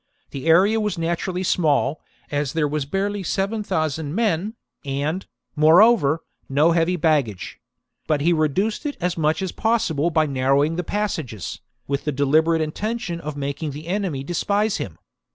The 0.31 0.47
area 0.47 0.79
was 0.79 0.97
naturally 0.97 1.43
small, 1.43 2.01
as 2.31 2.53
there 2.53 2.67
were 2.67 2.79
barely 2.89 3.21
seven 3.21 3.61
thousand 3.61 4.15
men, 4.15 4.55
and, 4.83 5.27
moreover, 5.55 6.21
no 6.49 6.71
heavy 6.71 6.95
baggage; 6.95 7.59
but 8.07 8.19
he 8.19 8.33
reduced 8.33 8.83
it 8.87 8.97
as 8.99 9.15
much 9.15 9.43
as 9.43 9.51
possible 9.51 10.09
by 10.09 10.25
narrowing 10.25 10.75
the 10.75 10.83
passages, 10.83 11.59
with 11.87 12.03
the 12.05 12.11
deliberate 12.11 12.61
intention 12.61 13.21
of 13.21 13.37
making 13.37 13.73
the 13.73 13.85
enemy 13.85 14.23
despise 14.23 14.77
him. 14.77 14.97